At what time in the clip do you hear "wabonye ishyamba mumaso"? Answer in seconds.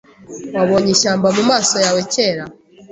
0.57-1.75